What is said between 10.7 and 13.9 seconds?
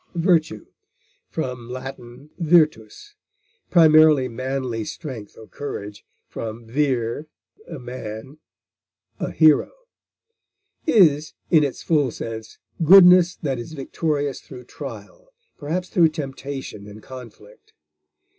is, in its full sense, goodness that is